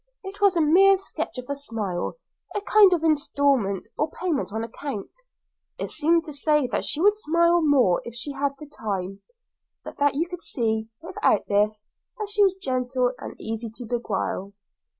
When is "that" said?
6.71-6.83, 9.99-10.15, 12.17-12.29